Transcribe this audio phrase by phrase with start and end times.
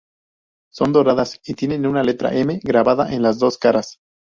[0.71, 3.99] Son doradas y tienen una letra "M" grabada en las dos caras.